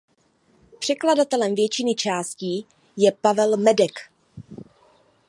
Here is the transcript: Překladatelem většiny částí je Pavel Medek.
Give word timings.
Překladatelem 0.79 1.55
většiny 1.55 1.95
částí 1.95 2.65
je 2.97 3.11
Pavel 3.11 3.57
Medek. 3.57 3.91